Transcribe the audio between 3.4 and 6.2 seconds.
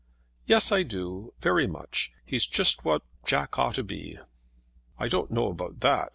ought to be." "I don't know about that.